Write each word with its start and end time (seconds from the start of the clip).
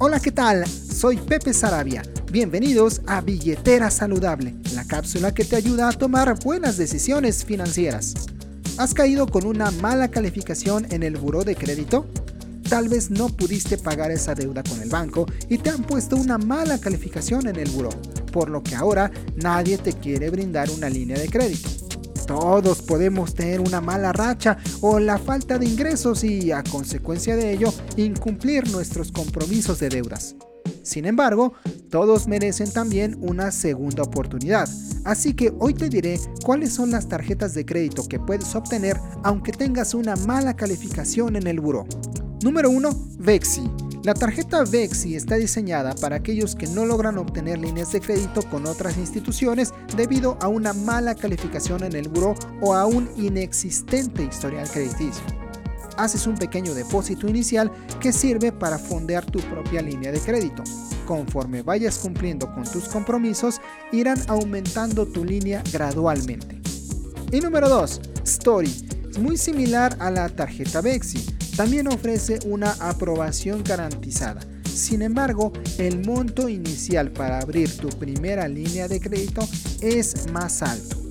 Hola, 0.00 0.20
¿qué 0.20 0.30
tal? 0.30 0.64
Soy 0.68 1.16
Pepe 1.16 1.52
Sarabia. 1.52 2.04
Bienvenidos 2.30 3.00
a 3.08 3.20
Billetera 3.20 3.90
Saludable, 3.90 4.54
la 4.72 4.84
cápsula 4.84 5.34
que 5.34 5.44
te 5.44 5.56
ayuda 5.56 5.88
a 5.88 5.92
tomar 5.92 6.38
buenas 6.44 6.76
decisiones 6.76 7.44
financieras. 7.44 8.14
¿Has 8.76 8.94
caído 8.94 9.26
con 9.26 9.44
una 9.44 9.72
mala 9.72 10.06
calificación 10.06 10.86
en 10.90 11.02
el 11.02 11.16
buró 11.16 11.42
de 11.42 11.56
crédito? 11.56 12.06
Tal 12.68 12.88
vez 12.88 13.10
no 13.10 13.28
pudiste 13.28 13.76
pagar 13.76 14.12
esa 14.12 14.36
deuda 14.36 14.62
con 14.62 14.80
el 14.80 14.88
banco 14.88 15.26
y 15.48 15.58
te 15.58 15.70
han 15.70 15.82
puesto 15.82 16.14
una 16.14 16.38
mala 16.38 16.78
calificación 16.78 17.48
en 17.48 17.56
el 17.56 17.68
buró, 17.68 17.90
por 18.32 18.50
lo 18.50 18.62
que 18.62 18.76
ahora 18.76 19.10
nadie 19.34 19.78
te 19.78 19.94
quiere 19.94 20.30
brindar 20.30 20.70
una 20.70 20.88
línea 20.88 21.18
de 21.18 21.28
crédito. 21.28 21.77
Todos 22.28 22.82
podemos 22.82 23.34
tener 23.34 23.58
una 23.58 23.80
mala 23.80 24.12
racha 24.12 24.58
o 24.82 25.00
la 25.00 25.16
falta 25.16 25.58
de 25.58 25.64
ingresos 25.64 26.22
y, 26.24 26.52
a 26.52 26.62
consecuencia 26.62 27.36
de 27.36 27.54
ello, 27.54 27.72
incumplir 27.96 28.70
nuestros 28.70 29.10
compromisos 29.10 29.80
de 29.80 29.88
deudas. 29.88 30.36
Sin 30.82 31.06
embargo, 31.06 31.54
todos 31.90 32.28
merecen 32.28 32.70
también 32.70 33.16
una 33.22 33.50
segunda 33.50 34.02
oportunidad. 34.02 34.68
Así 35.06 35.32
que 35.32 35.54
hoy 35.58 35.72
te 35.72 35.88
diré 35.88 36.20
cuáles 36.44 36.74
son 36.74 36.90
las 36.90 37.08
tarjetas 37.08 37.54
de 37.54 37.64
crédito 37.64 38.06
que 38.06 38.20
puedes 38.20 38.54
obtener 38.54 39.00
aunque 39.24 39.52
tengas 39.52 39.94
una 39.94 40.14
mala 40.14 40.54
calificación 40.54 41.34
en 41.34 41.46
el 41.46 41.60
buró. 41.60 41.86
Número 42.42 42.68
1. 42.68 42.90
Vexi 43.20 43.62
la 44.04 44.14
tarjeta 44.14 44.62
Vexi 44.64 45.16
está 45.16 45.34
diseñada 45.34 45.94
para 45.96 46.16
aquellos 46.16 46.54
que 46.54 46.68
no 46.68 46.86
logran 46.86 47.18
obtener 47.18 47.58
líneas 47.58 47.90
de 47.92 48.00
crédito 48.00 48.42
con 48.42 48.66
otras 48.66 48.96
instituciones 48.96 49.74
debido 49.96 50.38
a 50.40 50.46
una 50.48 50.72
mala 50.72 51.16
calificación 51.16 51.82
en 51.82 51.96
el 51.96 52.08
buró 52.08 52.34
o 52.60 52.74
a 52.74 52.86
un 52.86 53.10
inexistente 53.16 54.22
historial 54.22 54.70
crediticio. 54.70 55.24
Haces 55.96 56.28
un 56.28 56.36
pequeño 56.36 56.74
depósito 56.74 57.26
inicial 57.26 57.72
que 58.00 58.12
sirve 58.12 58.52
para 58.52 58.78
fondear 58.78 59.26
tu 59.26 59.40
propia 59.40 59.82
línea 59.82 60.12
de 60.12 60.20
crédito. 60.20 60.62
Conforme 61.04 61.62
vayas 61.62 61.98
cumpliendo 61.98 62.52
con 62.54 62.62
tus 62.64 62.84
compromisos, 62.84 63.60
irán 63.90 64.22
aumentando 64.28 65.06
tu 65.06 65.24
línea 65.24 65.64
gradualmente. 65.72 66.60
Y 67.32 67.40
número 67.40 67.68
2. 67.68 68.00
Story. 68.22 68.72
Es 69.10 69.18
muy 69.18 69.36
similar 69.36 69.96
a 69.98 70.10
la 70.10 70.28
tarjeta 70.28 70.80
Vexi 70.80 71.37
también 71.58 71.88
ofrece 71.88 72.38
una 72.46 72.70
aprobación 72.78 73.64
garantizada. 73.64 74.40
Sin 74.72 75.02
embargo, 75.02 75.52
el 75.78 76.06
monto 76.06 76.48
inicial 76.48 77.10
para 77.10 77.40
abrir 77.40 77.76
tu 77.78 77.88
primera 77.88 78.46
línea 78.46 78.86
de 78.86 79.00
crédito 79.00 79.40
es 79.80 80.30
más 80.30 80.62
alto. 80.62 81.07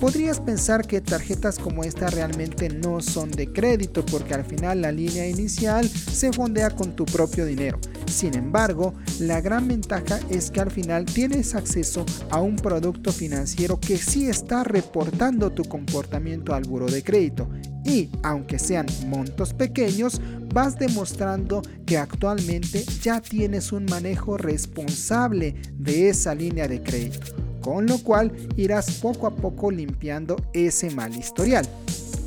Podrías 0.00 0.40
pensar 0.40 0.86
que 0.86 1.02
tarjetas 1.02 1.58
como 1.58 1.84
esta 1.84 2.06
realmente 2.08 2.70
no 2.70 3.02
son 3.02 3.30
de 3.30 3.52
crédito 3.52 4.02
porque 4.06 4.32
al 4.32 4.46
final 4.46 4.80
la 4.80 4.92
línea 4.92 5.28
inicial 5.28 5.86
se 5.86 6.32
fondea 6.32 6.70
con 6.70 6.96
tu 6.96 7.04
propio 7.04 7.44
dinero. 7.44 7.78
Sin 8.06 8.34
embargo, 8.34 8.94
la 9.18 9.42
gran 9.42 9.68
ventaja 9.68 10.18
es 10.30 10.50
que 10.50 10.62
al 10.62 10.70
final 10.70 11.04
tienes 11.04 11.54
acceso 11.54 12.06
a 12.30 12.40
un 12.40 12.56
producto 12.56 13.12
financiero 13.12 13.78
que 13.78 13.98
sí 13.98 14.30
está 14.30 14.64
reportando 14.64 15.52
tu 15.52 15.64
comportamiento 15.64 16.54
al 16.54 16.64
buro 16.64 16.86
de 16.86 17.04
crédito. 17.04 17.50
Y, 17.84 18.08
aunque 18.22 18.58
sean 18.58 18.86
montos 19.06 19.52
pequeños, 19.52 20.18
vas 20.54 20.78
demostrando 20.78 21.60
que 21.84 21.98
actualmente 21.98 22.86
ya 23.02 23.20
tienes 23.20 23.70
un 23.70 23.84
manejo 23.84 24.38
responsable 24.38 25.56
de 25.74 26.08
esa 26.08 26.34
línea 26.34 26.66
de 26.68 26.82
crédito 26.82 27.49
con 27.60 27.86
lo 27.86 27.98
cual 27.98 28.32
irás 28.56 28.98
poco 29.00 29.26
a 29.26 29.34
poco 29.34 29.70
limpiando 29.70 30.36
ese 30.52 30.90
mal 30.90 31.16
historial. 31.16 31.66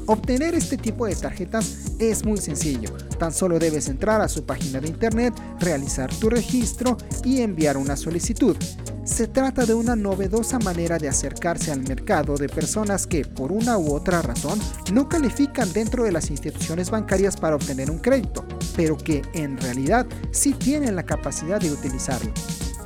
Obtener 0.06 0.54
este 0.54 0.78
tipo 0.78 1.06
de 1.06 1.16
tarjetas 1.16 1.94
es 1.98 2.26
muy 2.26 2.38
sencillo, 2.38 2.90
tan 3.18 3.32
solo 3.32 3.58
debes 3.58 3.88
entrar 3.88 4.20
a 4.20 4.28
su 4.28 4.46
página 4.46 4.82
de 4.82 4.90
internet, 4.90 5.34
realizar 5.62 6.14
tu 6.16 6.30
registro 6.30 6.98
y 7.24 7.42
enviar 7.42 7.78
una 7.78 7.96
solicitud. 7.96 8.58
Se 9.06 9.28
trata 9.28 9.66
de 9.66 9.74
una 9.74 9.96
novedosa 9.96 10.60
manera 10.60 10.98
de 10.98 11.10
acercarse 11.10 11.72
al 11.72 11.84
mercado 11.84 12.36
de 12.36 12.50
personas 12.50 13.06
que, 13.08 13.24
por 13.26 13.52
una 13.52 13.78
u 13.78 13.94
otra 13.94 14.22
razón, 14.22 14.60
no 14.94 15.08
califican 15.08 15.72
dentro 15.72 16.04
de 16.04 16.12
las 16.12 16.30
instituciones 16.30 16.90
bancarias 16.90 17.38
para 17.38 17.56
obtener 17.56 17.92
un 17.92 18.00
crédito, 18.00 18.46
pero 18.76 18.98
que 18.98 19.22
en 19.34 19.58
realidad 19.58 20.06
sí 20.32 20.54
tienen 20.54 20.96
la 20.96 21.04
capacidad 21.04 21.60
de 21.60 21.72
utilizarlo. 21.72 22.32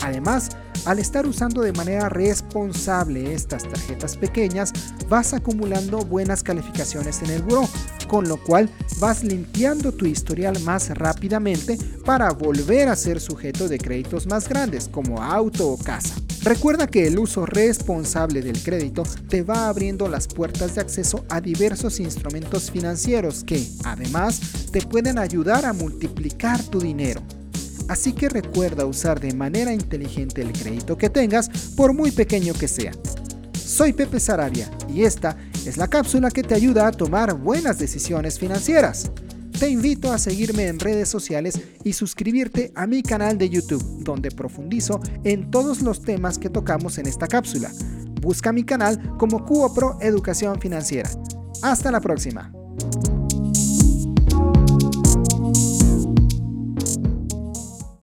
Además, 0.01 0.49
al 0.85 0.99
estar 0.99 1.25
usando 1.25 1.61
de 1.61 1.73
manera 1.73 2.09
responsable 2.09 3.33
estas 3.33 3.63
tarjetas 3.63 4.15
pequeñas, 4.15 4.71
vas 5.09 5.33
acumulando 5.33 5.99
buenas 5.99 6.43
calificaciones 6.43 7.21
en 7.21 7.31
el 7.31 7.41
buró, 7.41 7.67
con 8.07 8.27
lo 8.27 8.41
cual 8.41 8.69
vas 8.99 9.23
limpiando 9.23 9.91
tu 9.91 10.05
historial 10.05 10.59
más 10.61 10.89
rápidamente 10.89 11.77
para 12.05 12.31
volver 12.31 12.87
a 12.87 12.95
ser 12.95 13.19
sujeto 13.19 13.67
de 13.67 13.79
créditos 13.79 14.27
más 14.27 14.47
grandes 14.47 14.87
como 14.87 15.21
auto 15.21 15.67
o 15.69 15.77
casa. 15.77 16.15
Recuerda 16.43 16.87
que 16.87 17.07
el 17.07 17.19
uso 17.19 17.45
responsable 17.45 18.41
del 18.41 18.61
crédito 18.63 19.03
te 19.27 19.41
va 19.41 19.67
abriendo 19.67 20.07
las 20.07 20.27
puertas 20.27 20.75
de 20.75 20.81
acceso 20.81 21.25
a 21.29 21.41
diversos 21.41 21.99
instrumentos 21.99 22.71
financieros 22.71 23.43
que, 23.43 23.67
además, 23.83 24.39
te 24.71 24.81
pueden 24.81 25.17
ayudar 25.17 25.65
a 25.65 25.73
multiplicar 25.73 26.63
tu 26.63 26.79
dinero 26.79 27.21
así 27.87 28.13
que 28.13 28.29
recuerda 28.29 28.85
usar 28.85 29.19
de 29.19 29.33
manera 29.33 29.73
inteligente 29.73 30.41
el 30.41 30.53
crédito 30.53 30.97
que 30.97 31.09
tengas, 31.09 31.49
por 31.75 31.93
muy 31.93 32.11
pequeño 32.11 32.53
que 32.53 32.67
sea. 32.67 32.91
Soy 33.53 33.93
Pepe 33.93 34.19
Sarabia 34.19 34.71
y 34.87 35.03
esta 35.03 35.37
es 35.65 35.77
la 35.77 35.87
cápsula 35.87 36.31
que 36.31 36.43
te 36.43 36.55
ayuda 36.55 36.87
a 36.87 36.91
tomar 36.91 37.33
buenas 37.37 37.79
decisiones 37.79 38.39
financieras. 38.39 39.11
Te 39.59 39.69
invito 39.69 40.11
a 40.13 40.19
seguirme 40.19 40.67
en 40.67 40.79
redes 40.79 41.09
sociales 41.09 41.59
y 41.83 41.93
suscribirte 41.93 42.71
a 42.75 42.85
mi 42.85 43.01
canal 43.01 43.37
de 43.37 43.49
YouTube, 43.49 44.03
donde 44.03 44.29
profundizo 44.29 45.01
en 45.23 45.49
todos 45.49 45.81
los 45.81 46.03
temas 46.03 46.37
que 46.37 46.49
tocamos 46.49 46.99
en 46.99 47.07
esta 47.07 47.27
cápsula. 47.27 47.71
Busca 48.21 48.53
mi 48.53 48.63
canal 48.63 49.17
como 49.17 49.45
Cubo 49.45 49.73
Pro 49.73 49.97
Educación 49.99 50.59
Financiera. 50.61 51.09
Hasta 51.63 51.91
la 51.91 52.01
próxima. 52.01 52.51